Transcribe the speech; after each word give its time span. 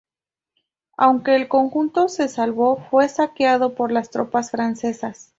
Aunque 0.97 1.35
el 1.35 1.47
conjunto 1.47 2.07
se 2.07 2.27
salvó 2.27 2.77
fue 2.89 3.07
saqueado 3.07 3.75
por 3.75 3.91
las 3.91 4.09
tropas 4.09 4.49
francesas. 4.49 5.29